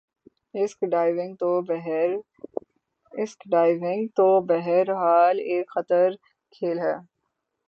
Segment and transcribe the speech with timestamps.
[0.55, 0.79] اسک
[0.91, 6.07] diving تو بہر حال ایک خطر
[6.53, 6.95] کھیل ہے